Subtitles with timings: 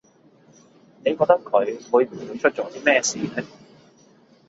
[1.05, 3.47] 你覺得佢會唔會出咗啲咩事呢